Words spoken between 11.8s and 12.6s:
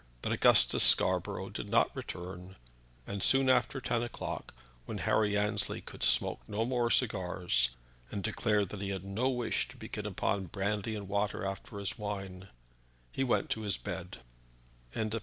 wine,